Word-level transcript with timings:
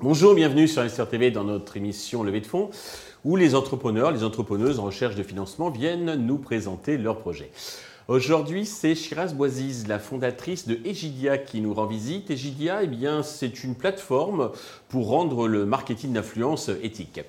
Bonjour, 0.00 0.34
bienvenue 0.34 0.68
sur 0.68 0.82
Investir 0.82 1.08
TV 1.08 1.30
dans 1.30 1.44
notre 1.44 1.76
émission 1.76 2.22
Levée 2.22 2.40
de 2.40 2.46
fonds 2.46 2.70
où 3.24 3.36
les 3.36 3.54
entrepreneurs, 3.54 4.12
les 4.12 4.22
entrepreneuses 4.22 4.78
en 4.78 4.84
recherche 4.84 5.16
de 5.16 5.22
financement 5.22 5.70
viennent 5.70 6.14
nous 6.14 6.38
présenter 6.38 6.98
leurs 6.98 7.18
projets. 7.18 7.50
Aujourd'hui, 8.06 8.66
c'est 8.66 8.94
Shiraz 8.94 9.32
Boisiz, 9.32 9.88
la 9.88 9.98
fondatrice 9.98 10.68
de 10.68 10.78
Egidia, 10.84 11.38
qui 11.38 11.62
nous 11.62 11.72
rend 11.72 11.86
visite. 11.86 12.30
Egidia, 12.30 12.82
eh 12.82 12.88
c'est 13.22 13.64
une 13.64 13.74
plateforme 13.74 14.50
pour 14.88 15.08
rendre 15.08 15.48
le 15.48 15.64
marketing 15.64 16.12
d'influence 16.12 16.70
éthique. 16.82 17.22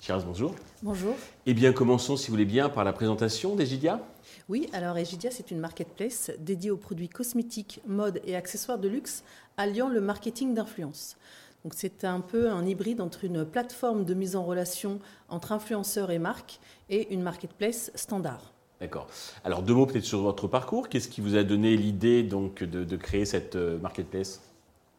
Shiraz, 0.00 0.24
bonjour. 0.24 0.54
Bonjour. 0.82 1.14
Eh 1.44 1.52
bien, 1.52 1.74
commençons, 1.74 2.16
si 2.16 2.28
vous 2.28 2.32
voulez 2.32 2.46
bien, 2.46 2.70
par 2.70 2.84
la 2.84 2.94
présentation 2.94 3.54
d'Egidia. 3.54 4.00
Oui, 4.48 4.66
alors 4.72 4.96
Egidia, 4.96 5.30
c'est 5.30 5.50
une 5.50 5.60
marketplace 5.60 6.30
dédiée 6.38 6.70
aux 6.70 6.78
produits 6.78 7.10
cosmétiques, 7.10 7.82
mode 7.86 8.22
et 8.24 8.34
accessoires 8.34 8.78
de 8.78 8.88
luxe, 8.88 9.24
alliant 9.58 9.90
le 9.90 10.00
marketing 10.00 10.54
d'influence. 10.54 11.18
Donc 11.64 11.74
c'est 11.76 12.04
un 12.04 12.20
peu 12.20 12.48
un 12.48 12.64
hybride 12.64 13.02
entre 13.02 13.24
une 13.24 13.44
plateforme 13.44 14.06
de 14.06 14.14
mise 14.14 14.36
en 14.36 14.44
relation 14.44 15.00
entre 15.28 15.52
influenceurs 15.52 16.10
et 16.10 16.18
marques 16.18 16.60
et 16.88 17.12
une 17.12 17.20
marketplace 17.20 17.92
standard. 17.94 18.54
D'accord. 18.80 19.06
Alors 19.44 19.62
deux 19.62 19.74
mots 19.74 19.84
peut-être 19.84 20.06
sur 20.06 20.22
votre 20.22 20.48
parcours. 20.48 20.88
Qu'est-ce 20.88 21.08
qui 21.08 21.20
vous 21.20 21.36
a 21.36 21.42
donné 21.42 21.76
l'idée 21.76 22.22
donc 22.22 22.64
de, 22.64 22.96
créer 22.96 23.26
cette 23.26 23.56
euh, 23.56 23.78
marketplace? 23.78 24.40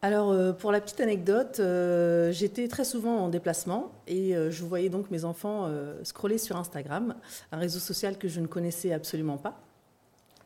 Alors, 0.04 0.32
euh, 0.32 0.52
pour 0.52 0.72
la 0.72 0.80
petite 0.80 1.00
anecdote, 1.00 1.58
euh, 1.60 2.32
j'étais 2.32 2.66
très 2.66 2.82
souvent 2.82 3.18
en 3.18 3.28
déplacement 3.28 3.92
et 4.08 4.34
je 4.50 4.64
voyais 4.64 4.88
donc 4.88 5.12
mes 5.12 5.24
enfants 5.24 5.70
scroller 6.02 6.38
sur 6.38 6.56
Instagram, 6.56 7.14
un 7.52 7.58
réseau 7.58 7.78
social 7.78 8.18
que 8.18 8.26
je 8.26 8.40
ne 8.40 8.48
connaissais 8.48 8.92
absolument 8.92 9.38
pas. 9.38 9.60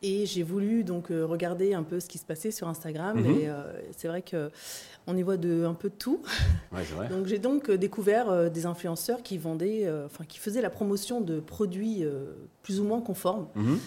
Et 0.03 0.25
j'ai 0.25 0.43
voulu 0.43 0.83
donc 0.83 1.11
euh, 1.11 1.25
regarder 1.25 1.73
un 1.73 1.83
peu 1.83 1.99
ce 1.99 2.07
qui 2.07 2.17
se 2.17 2.25
passait 2.25 2.51
sur 2.51 2.67
Instagram. 2.67 3.19
Mhm. 3.19 3.25
Et 3.25 3.49
euh, 3.49 3.63
c'est 3.95 4.07
vrai 4.07 4.21
que 4.21 4.51
on 5.07 5.15
y 5.15 5.21
voit 5.21 5.37
de, 5.37 5.63
un 5.65 5.73
peu 5.73 5.89
de 5.89 5.95
tout. 5.95 6.21
donc 7.09 7.27
j'ai 7.27 7.39
donc 7.39 7.69
euh, 7.69 7.77
découvert 7.77 8.51
des 8.51 8.65
influenceurs 8.65 9.23
qui 9.23 9.37
vendaient, 9.37 9.89
enfin 10.05 10.25
qui 10.25 10.37
faisaient 10.37 10.61
la 10.61 10.69
promotion 10.69 11.21
de 11.21 11.39
produits 11.39 12.05
plus 12.61 12.79
ou 12.79 12.83
moins 12.83 13.01
conformes. 13.01 13.47
Mhm. 13.55 13.79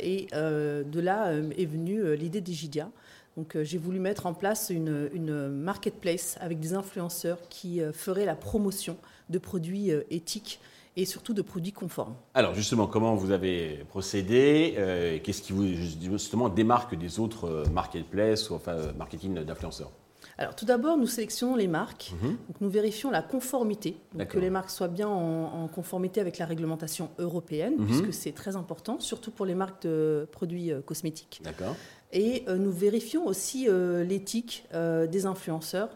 et 0.00 0.28
de 0.32 1.00
là 1.00 1.32
est 1.32 1.66
venue 1.66 2.16
l'idée 2.16 2.40
d'Egidia. 2.40 2.90
Donc 3.36 3.56
j'ai 3.62 3.78
voulu 3.78 4.00
mettre 4.00 4.26
en 4.26 4.34
place 4.34 4.70
une, 4.70 5.48
marketplace 5.50 6.38
avec 6.40 6.58
des 6.58 6.72
influenceurs 6.72 7.38
qui 7.50 7.80
feraient 7.92 8.24
la 8.24 8.34
promotion 8.36 8.96
de 9.28 9.38
produits 9.38 9.90
éthiques 10.10 10.58
et 10.96 11.04
surtout 11.04 11.34
de 11.34 11.42
produits 11.42 11.72
conformes. 11.72 12.14
Alors 12.34 12.54
justement, 12.54 12.86
comment 12.86 13.14
vous 13.14 13.30
avez 13.30 13.84
procédé 13.88 14.74
euh, 14.78 15.18
Qu'est-ce 15.22 15.42
qui 15.42 15.52
vous 15.52 15.66
justement 15.66 16.48
démarque 16.48 16.94
des 16.94 17.20
autres 17.20 17.44
euh, 17.44 17.64
marketplaces 17.66 18.50
ou 18.50 18.54
enfin 18.54 18.72
euh, 18.72 18.92
marketing 18.94 19.34
d'influenceurs? 19.34 19.90
Alors 20.38 20.54
tout 20.54 20.64
d'abord, 20.64 20.96
nous 20.96 21.06
sélectionnons 21.06 21.56
les 21.56 21.68
marques. 21.68 22.12
Mhm. 22.22 22.30
Donc, 22.30 22.60
nous 22.60 22.68
vérifions 22.68 23.10
la 23.10 23.22
conformité, 23.22 23.96
que 24.28 24.38
les 24.38 24.50
marques 24.50 24.70
soient 24.70 24.88
bien 24.88 25.08
en, 25.08 25.68
conformité 25.68 26.20
avec 26.20 26.38
la 26.38 26.46
réglementation 26.46 27.10
européenne, 27.18 27.74
mhm. 27.78 27.86
puisque 27.86 28.12
c'est 28.12 28.32
très 28.32 28.56
important, 28.56 29.00
surtout 29.00 29.30
pour 29.30 29.46
les 29.46 29.54
marques 29.54 29.82
de 29.82 30.28
produits 30.32 30.72
cosmétiques. 30.84 31.40
D'accord. 31.42 31.74
Et 32.12 32.44
nous 32.48 32.70
vérifions 32.70 33.26
aussi 33.26 33.68
l'éthique 33.68 34.66
des 34.72 35.26
influenceurs 35.26 35.90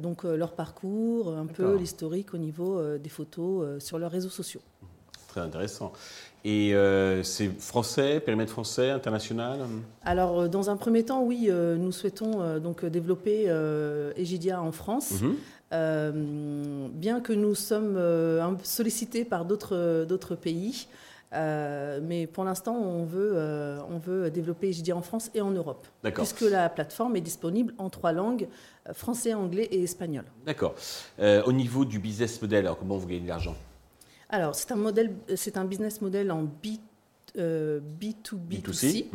donc 0.00 0.24
euh, 0.24 0.36
leur 0.36 0.54
parcours, 0.54 1.34
un 1.34 1.46
peu 1.46 1.76
l'historique 1.76 2.34
au 2.34 2.38
niveau 2.38 2.78
euh, 2.78 2.98
des 2.98 3.08
photos 3.08 3.64
euh, 3.64 3.80
sur 3.80 3.98
leurs 3.98 4.10
réseaux 4.10 4.28
sociaux. 4.28 4.60
Très 5.34 5.40
intéressant. 5.40 5.92
Et 6.44 6.74
c'est 7.24 7.50
français, 7.58 8.20
périmètre 8.20 8.52
français, 8.52 8.90
international? 8.90 9.60
Alors, 10.04 10.48
dans 10.48 10.70
un 10.70 10.76
premier 10.76 11.02
temps, 11.02 11.22
oui, 11.22 11.50
nous 11.50 11.90
souhaitons 11.90 12.58
donc 12.60 12.84
développer 12.84 13.50
Egidia 14.16 14.62
en 14.62 14.70
France. 14.70 15.14
Mhm. 15.22 16.90
bien 16.90 17.20
que 17.20 17.32
nous 17.32 17.56
sommes 17.56 17.98
sollicités 18.62 19.24
par 19.24 19.44
d'autres 19.44 20.36
pays, 20.36 20.86
euh, 21.34 22.00
mais 22.02 22.26
pour 22.26 22.44
l'instant, 22.44 22.76
on, 22.76 23.04
veut, 23.04 23.32
euh, 23.34 23.78
on 23.90 23.98
veut 23.98 24.30
développer 24.30 24.68
Egidia 24.68 24.96
en 24.96 25.02
France 25.02 25.30
et 25.34 25.40
en 25.40 25.50
Europe. 25.50 25.86
Puisque 26.02 26.42
la 26.42 26.68
plateforme 26.68 27.16
est 27.16 27.20
disponible 27.20 27.74
en 27.78 27.90
trois 27.90 28.12
langues, 28.12 28.46
euh, 28.88 28.92
français, 28.92 29.34
anglais 29.34 29.68
et 29.70 29.82
espagnol. 29.82 30.24
D'accord. 30.46 30.74
au 31.18 31.52
niveau 31.52 31.84
du 31.84 31.98
business 31.98 32.40
model, 32.40 32.66
alors 32.66 32.78
comment 32.78 32.96
vous 32.96 33.06
gagnez 33.06 33.20
de 33.20 33.28
l'argent? 33.28 33.56
Alors, 34.34 34.56
c'est 34.56 34.72
un, 34.72 34.76
modèle, 34.76 35.14
c'est 35.36 35.56
un 35.56 35.64
business 35.64 36.00
model 36.00 36.32
en 36.32 36.42
B2B, 36.44 37.80
B2B2C. 38.00 39.06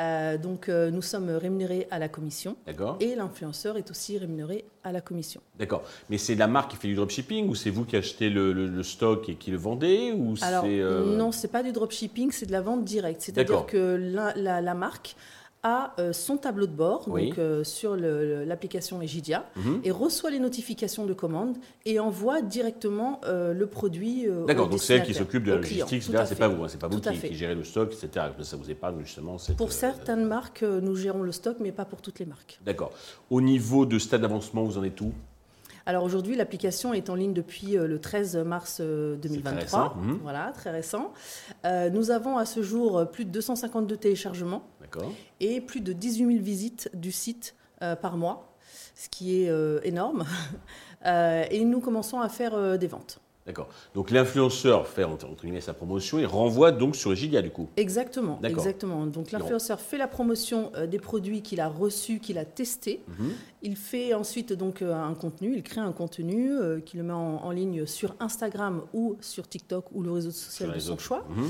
Euh, 0.00 0.38
donc 0.38 0.68
euh, 0.68 0.92
nous 0.92 1.02
sommes 1.02 1.30
rémunérés 1.30 1.88
à 1.90 1.98
la 1.98 2.08
commission. 2.08 2.56
Et 3.00 3.14
l'influenceur 3.14 3.76
est 3.76 3.90
aussi 3.90 4.18
rémunéré 4.18 4.64
à 4.82 4.90
la 4.90 5.00
commission. 5.00 5.40
D'accord. 5.58 5.84
Mais 6.10 6.18
c'est 6.18 6.34
la 6.34 6.48
marque 6.48 6.72
qui 6.72 6.76
fait 6.76 6.88
du 6.88 6.94
dropshipping 6.94 7.48
ou 7.48 7.54
c'est 7.54 7.70
vous 7.70 7.84
qui 7.84 7.96
achetez 7.96 8.30
le, 8.30 8.82
stock 8.82 9.28
et 9.28 9.36
qui 9.36 9.52
le 9.52 9.58
vendez 9.58 10.12
ou 10.12 10.34
Alors, 10.42 10.64
euh... 10.66 11.16
Non, 11.16 11.30
c'est 11.30 11.48
pas 11.48 11.62
du 11.62 11.72
dropshipping, 11.72 12.32
c'est 12.32 12.46
de 12.46 12.52
la 12.52 12.60
vente 12.60 12.84
directe. 12.84 13.20
C'est-à-dire 13.22 13.64
que 13.66 13.96
la, 13.96 14.74
marque 14.74 15.14
a 15.62 15.94
euh, 15.98 16.12
son 16.12 16.36
tableau 16.36 16.66
de 16.66 16.72
bord 16.72 17.08
donc, 17.08 17.38
euh, 17.38 17.64
sur 17.64 17.96
l'application 17.96 19.02
Egidia 19.02 19.44
mhm. 19.56 19.80
et 19.84 19.90
reçoit 19.90 20.30
les 20.30 20.38
notifications 20.38 21.06
de 21.06 21.12
commande 21.12 21.56
et 21.84 21.98
envoie 21.98 22.42
directement 22.42 23.20
euh, 23.24 23.52
le 23.52 23.66
produit 23.66 24.26
D'accord, 24.46 24.68
donc 24.68 24.80
c'est 24.80 24.96
elle 24.96 25.02
qui 25.02 25.14
s'occupe 25.14 25.44
de 25.44 25.52
la 25.52 25.56
logistique, 25.58 26.02
c'est 26.02 26.38
pas 26.38 26.48
vous, 26.48 26.64
hein, 26.64 26.68
c'est 26.68 26.80
pas 26.80 26.88
vous 26.88 27.00
qui, 27.00 27.34
gérez 27.34 27.54
le 27.54 27.64
stock, 27.64 27.92
etc. 27.92 28.26
Ça 28.42 28.56
vous 28.56 28.70
épargne 28.70 29.00
justement 29.00 29.36
Pour 29.56 29.72
certaines 29.72 30.24
marques, 30.26 30.62
nous 30.62 30.96
gérons 30.96 31.22
le 31.22 31.32
stock, 31.32 31.56
mais 31.60 31.72
pas 31.72 31.84
pour 31.84 32.02
toutes 32.02 32.18
les 32.18 32.26
marques. 32.26 32.60
D'accord. 32.64 32.90
Au 33.30 33.40
niveau 33.40 33.86
de 33.86 33.98
stade 33.98 34.22
d'avancement, 34.22 34.64
vous 34.64 34.78
en 34.78 34.84
êtes 34.84 35.00
où? 35.00 35.12
Alors 35.88 36.04
aujourd'hui, 36.04 36.36
l'application 36.36 36.92
est 36.92 37.08
en 37.08 37.14
ligne 37.14 37.32
depuis 37.32 37.78
euh, 37.78 37.86
le 37.86 37.98
13 37.98 38.36
mars 38.44 38.82
2023. 38.82 39.52
Très 39.52 39.60
récent. 39.62 39.94
Mhm. 39.96 40.18
Voilà, 40.22 40.52
très 40.54 40.70
récent. 40.70 41.14
Euh, 41.64 41.88
nous 41.88 42.10
avons 42.10 42.36
à 42.36 42.44
ce 42.44 42.62
jour 42.62 43.10
plus 43.10 43.24
de 43.24 43.30
252 43.30 43.96
téléchargements 43.96 44.68
et 45.40 45.62
plus 45.62 45.80
de 45.80 45.94
18 45.94 46.26
000 46.26 46.44
visites 46.44 46.90
du 46.92 47.10
site 47.10 47.54
euh, 47.80 47.96
par 47.96 48.18
mois, 48.18 48.54
ce 48.94 49.08
qui 49.08 49.42
est 49.42 49.50
énorme. 49.82 50.26
et 51.06 51.64
nous 51.64 51.80
commençons 51.80 52.20
à 52.20 52.28
faire 52.28 52.78
des 52.78 52.86
ventes. 52.86 53.22
D'accord. 53.48 53.68
Donc 53.94 54.10
l'influenceur 54.10 54.86
fait 54.86 55.04
entre 55.04 55.26
guillemets 55.40 55.62
sa 55.62 55.72
promotion 55.72 56.18
et 56.18 56.26
renvoie 56.26 56.70
donc 56.70 56.94
sur 56.94 57.12
Egidia 57.12 57.40
du 57.40 57.48
coup. 57.48 57.70
Exactement. 57.78 58.38
Exactement. 58.44 59.06
Donc 59.06 59.32
l'influenceur 59.32 59.80
fait 59.80 59.96
la 59.96 60.06
promotion 60.06 60.70
euh, 60.76 60.86
des 60.86 60.98
produits 60.98 61.40
qu'il 61.40 61.58
a 61.58 61.68
reçus, 61.68 62.18
qu'il 62.18 62.36
a 62.36 62.44
testés. 62.44 63.00
Mhm. 63.08 63.30
Il 63.62 63.76
fait 63.76 64.12
ensuite 64.12 64.52
donc 64.52 64.82
euh, 64.82 64.94
un 64.94 65.14
contenu, 65.14 65.54
il 65.56 65.62
crée 65.62 65.80
un 65.80 65.92
contenu 65.92 66.52
euh, 66.52 66.80
qu'il 66.80 67.02
met 67.02 67.12
en, 67.14 67.50
ligne 67.50 67.86
sur 67.86 68.14
Instagram 68.20 68.82
ou 68.92 69.16
sur 69.22 69.48
TikTok 69.48 69.86
ou 69.92 70.02
le 70.02 70.12
réseau 70.12 70.30
social 70.30 70.74
de 70.74 70.78
son 70.78 70.98
choix. 70.98 71.26
Mhm. 71.30 71.48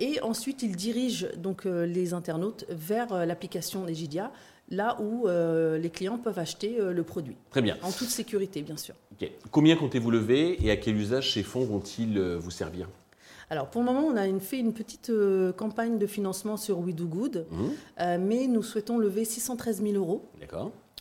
et 0.00 0.20
ensuite 0.20 0.62
il 0.62 0.76
dirige 0.76 1.30
donc 1.38 1.64
les 1.64 2.12
internautes 2.12 2.66
vers 2.68 3.24
l'application 3.24 3.88
Egidia 3.88 4.30
là 4.70 4.96
où 5.00 5.26
euh, 5.26 5.78
les 5.78 5.90
clients 5.90 6.18
peuvent 6.18 6.38
acheter 6.38 6.78
euh, 6.78 6.92
le 6.92 7.02
produit. 7.02 7.36
Très 7.50 7.62
bien. 7.62 7.76
En 7.82 7.90
toute 7.90 8.08
sécurité, 8.08 8.62
bien 8.62 8.76
sûr. 8.76 8.94
Combien 9.50 9.76
comptez-vous 9.76 10.10
lever 10.10 10.64
et 10.64 10.70
à 10.70 10.76
quel 10.76 10.96
usage 10.96 11.32
ces 11.32 11.42
fonds 11.42 11.64
vont-ils 11.64 12.18
euh, 12.18 12.38
vous 12.38 12.50
servir? 12.50 12.88
Alors 13.50 13.68
pour 13.68 13.80
le 13.80 13.86
moment, 13.86 14.06
on 14.06 14.16
a 14.16 14.26
fait 14.40 14.58
une 14.58 14.74
petite 14.74 15.10
campagne 15.56 15.98
de 15.98 16.06
financement 16.06 16.58
sur 16.58 16.80
We 16.80 16.94
Do 16.94 17.06
Good, 17.06 17.46
mmh. 17.50 18.16
mais 18.18 18.46
nous 18.46 18.62
souhaitons 18.62 18.98
lever 18.98 19.24
613 19.24 19.82
000 19.82 19.94
euros 19.94 20.28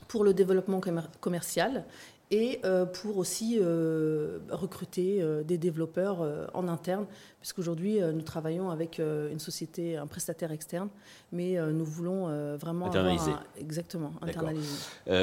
pour 0.07 0.23
le 0.23 0.33
développement 0.33 0.79
commercial 1.19 1.83
et 2.29 2.59
euh, 2.65 2.85
pour 2.85 3.17
aussi 3.17 3.57
euh, 3.61 4.39
recruter 4.49 5.21
euh, 5.21 5.43
des 5.43 5.57
développeurs 5.57 6.17
en 6.53 6.67
interne, 6.67 7.05
puisqu'aujourd'hui 7.39 7.99
nous 8.13 8.21
travaillons 8.21 8.69
avec 8.69 8.99
une 8.99 9.39
société, 9.39 9.95
un 9.97 10.07
prestataire 10.07 10.51
externe, 10.51 10.89
mais 11.31 11.57
nous 11.71 11.85
voulons 11.85 12.27
vraiment 12.57 12.87
internaliser. 12.87 13.31
exactement, 13.59 14.11
internaliser. 14.21 14.75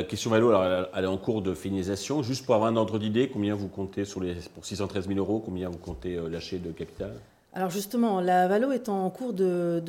question 0.08 0.30
Valo, 0.30 0.50
alors 0.50 0.88
elle 0.94 1.04
est 1.04 1.08
en 1.08 1.18
cours 1.18 1.42
de 1.42 1.54
finalisation. 1.54 2.22
Juste 2.22 2.46
pour 2.46 2.54
avoir 2.54 2.70
un 2.70 2.76
ordre 2.76 2.98
d'idée, 2.98 3.28
combien 3.28 3.54
vous 3.54 3.68
comptez 3.68 4.04
sur 4.04 4.20
les, 4.20 4.36
pour 4.54 4.64
613 4.64 5.08
000 5.08 5.18
euros, 5.18 5.40
combien 5.44 5.68
vous 5.68 5.78
comptez 5.78 6.16
lâcher 6.30 6.58
de 6.58 6.70
capital? 6.72 7.12
Alors 7.56 7.70
justement, 7.70 8.20
la 8.20 8.48
Valo 8.48 8.72
est 8.72 8.88
en 8.88 9.08
cours 9.10 9.32
de, 9.32 9.80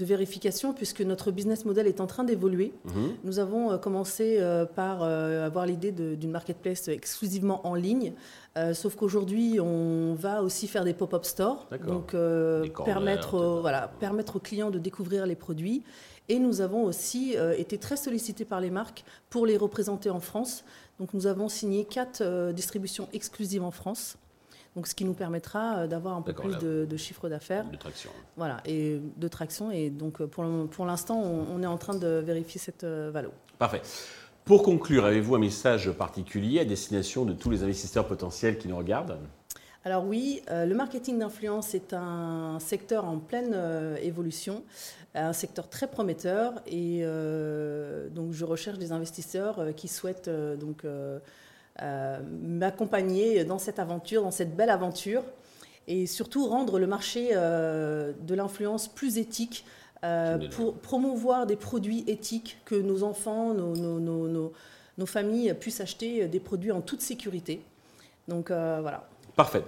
vérification 0.00 0.72
puisque 0.72 1.02
notre 1.02 1.32
business 1.32 1.64
model 1.64 1.88
est 1.88 2.00
en 2.00 2.06
train 2.06 2.22
d'évoluer. 2.22 2.72
Mhm. 2.84 3.16
Nous 3.24 3.38
avons 3.40 3.72
euh, 3.72 3.76
commencé 3.76 4.36
euh, 4.38 4.64
par 4.64 5.02
euh, 5.02 5.46
avoir 5.46 5.66
l'idée 5.66 5.90
d'une 5.90 6.30
marketplace 6.30 6.86
exclusivement 6.88 7.66
en 7.66 7.74
ligne, 7.74 8.12
sauf 8.72 8.94
qu'aujourd'hui, 8.94 9.58
on 9.60 10.14
va 10.14 10.42
aussi 10.42 10.68
faire 10.68 10.84
des 10.84 10.92
pop-up 10.92 11.24
stores, 11.24 11.68
donc 11.86 12.14
permettre, 12.84 13.60
voilà, 13.60 13.90
permettre 14.00 14.36
aux 14.36 14.40
clients 14.40 14.70
de 14.70 14.78
découvrir 14.78 15.26
les 15.26 15.36
produits. 15.36 15.82
Et 16.28 16.38
nous 16.38 16.60
avons 16.60 16.84
aussi 16.84 17.36
été 17.56 17.78
très 17.78 17.96
sollicités 17.96 18.44
par 18.44 18.60
les 18.60 18.70
marques 18.70 19.04
pour 19.30 19.46
les 19.46 19.56
représenter 19.56 20.10
en 20.10 20.20
France. 20.20 20.64
Donc 20.98 21.14
nous 21.14 21.26
avons 21.26 21.48
signé 21.48 21.84
quatre 21.84 22.52
distributions 22.52 23.08
exclusives 23.12 23.62
en 23.62 23.70
France. 23.70 24.18
Donc, 24.76 24.86
ce 24.86 24.94
qui 24.94 25.04
nous 25.04 25.14
permettra 25.14 25.86
d'avoir 25.86 26.16
un 26.16 26.22
peu 26.22 26.32
plus 26.32 26.56
de, 26.58 26.86
de, 26.88 26.96
chiffre 26.96 27.28
d'affaires. 27.28 27.68
De 27.68 27.76
traction. 27.76 28.10
Voilà, 28.36 28.58
et 28.64 29.00
de 29.16 29.28
traction. 29.28 29.70
Et 29.70 29.90
donc, 29.90 30.22
pour, 30.22 30.44
pour 30.70 30.86
l'instant, 30.86 31.20
on, 31.20 31.62
est 31.62 31.66
en 31.66 31.76
train 31.76 31.96
de 31.96 32.22
vérifier 32.24 32.60
cette 32.60 32.84
valeur. 32.84 33.32
Parfait. 33.58 33.82
Pour 34.44 34.62
conclure, 34.62 35.04
avez-vous 35.04 35.34
un 35.34 35.40
message 35.40 35.90
particulier 35.90 36.60
à 36.60 36.64
destination 36.64 37.24
de 37.24 37.32
tous 37.32 37.50
les 37.50 37.62
investisseurs 37.62 38.06
potentiels 38.06 38.58
qui 38.58 38.68
nous 38.68 38.76
regardent? 38.76 39.18
Alors 39.84 40.04
oui, 40.04 40.42
euh, 40.50 40.66
le 40.66 40.74
marketing 40.74 41.18
d'influence 41.18 41.74
est 41.74 41.94
un 41.94 42.58
secteur 42.60 43.06
en 43.06 43.18
pleine 43.18 43.52
euh, 43.54 43.96
évolution, 44.02 44.62
un 45.14 45.32
secteur 45.32 45.70
très 45.70 45.86
prometteur 45.86 46.60
et 46.66 47.00
euh, 47.02 48.10
donc 48.10 48.32
je 48.32 48.44
recherche 48.44 48.78
des 48.78 48.92
investisseurs 48.92 49.74
qui 49.76 49.88
souhaitent 49.88 50.28
donc 50.28 50.84
m'accompagner 52.42 53.44
dans 53.44 53.58
cette 53.58 53.78
aventure, 53.78 54.22
dans 54.22 54.30
cette 54.30 54.54
belle 54.54 54.70
aventure 54.70 55.22
et 55.86 56.06
surtout 56.06 56.46
rendre 56.46 56.78
le 56.78 56.86
marché 56.86 57.30
de 57.32 58.34
l'influence 58.34 58.86
plus 58.88 59.18
éthique, 59.18 59.64
pour 60.52 60.74
promouvoir 60.74 61.46
des 61.46 61.56
produits 61.56 62.04
éthiques 62.06 62.58
que 62.64 62.74
nos 62.74 63.02
enfants, 63.02 63.54
nos, 63.54 65.06
familles 65.06 65.54
puissent 65.58 65.80
acheter 65.80 66.28
des 66.28 66.40
produits 66.40 66.72
en 66.72 66.82
toute 66.82 67.00
sécurité. 67.00 67.62
Donc 68.28 68.50
voilà. 68.50 69.08
Parfait. 69.34 69.64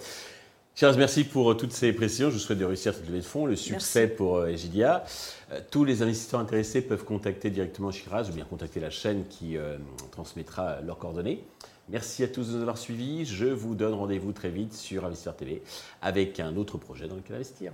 Chers, 0.75 0.97
merci 0.97 1.25
pour 1.25 1.55
toutes 1.55 1.73
ces 1.73 1.93
précisions. 1.93 2.31
Je 2.31 2.35
vous 2.35 2.41
souhaite 2.41 2.59
de 2.59 2.65
réussir 2.65 2.95
cette 2.95 3.07
levée 3.07 3.19
de 3.19 3.25
fonds, 3.25 3.45
le 3.45 3.57
succès 3.57 4.09
pour 4.09 4.39
euh, 4.39 4.47
Egidia. 4.47 5.05
Euh, 5.53 5.61
tous 5.71 5.85
les 5.85 6.01
investisseurs 6.01 6.41
intéressés 6.41 6.81
peuvent 6.81 7.05
contacter 7.05 7.51
directement 7.51 7.91
Shiraz 7.91 8.31
ou 8.31 8.33
bien 8.33 8.47
contacter 8.47 8.81
la 8.81 8.89
chaîne 8.89 9.27
qui 9.29 9.59
euh, 9.59 9.77
transmettra 10.13 10.81
leurs 10.81 10.97
coordonnées. 10.97 11.45
Merci 11.93 12.25
à 12.25 12.29
tous 12.29 12.49
de 12.49 12.55
nous 12.55 12.63
avoir 12.63 12.79
suivis. 12.79 13.27
Je 13.27 13.45
vous 13.45 13.75
donne 13.75 13.93
rendez-vous 13.93 14.33
très 14.33 14.49
vite 14.49 14.73
sur 14.73 15.05
Investisseur 15.05 15.37
TV 15.37 15.63
avec 16.01 16.41
un 16.41 16.57
autre 16.57 16.79
projet 16.79 17.07
dans 17.07 17.17
lequel 17.17 17.37
investir. 17.37 17.73